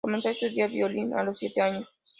[0.03, 1.87] Comenzó a estudiar violín a los seis años.